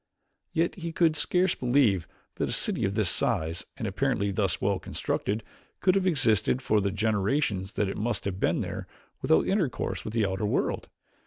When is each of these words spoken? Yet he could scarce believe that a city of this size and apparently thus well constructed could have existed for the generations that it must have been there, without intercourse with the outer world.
Yet 0.51 0.73
he 0.81 0.91
could 0.91 1.15
scarce 1.15 1.53
believe 1.53 2.07
that 2.37 2.49
a 2.49 2.53
city 2.53 2.85
of 2.85 2.95
this 2.95 3.07
size 3.11 3.67
and 3.77 3.87
apparently 3.87 4.31
thus 4.31 4.59
well 4.59 4.79
constructed 4.79 5.43
could 5.79 5.93
have 5.93 6.07
existed 6.07 6.59
for 6.59 6.81
the 6.81 6.89
generations 6.89 7.73
that 7.73 7.87
it 7.87 7.97
must 7.97 8.25
have 8.25 8.39
been 8.39 8.61
there, 8.61 8.87
without 9.21 9.45
intercourse 9.45 10.03
with 10.03 10.15
the 10.15 10.25
outer 10.25 10.47
world. 10.47 10.89